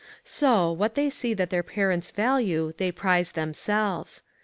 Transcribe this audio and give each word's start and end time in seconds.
So, 0.25 0.71
what 0.71 0.95
they 0.95 1.11
see 1.11 1.35
that 1.35 1.51
their 1.51 1.61
parents 1.61 2.09
value 2.09 2.73
they 2.77 2.91
prize 2.91 3.33
themselves. 3.33 4.23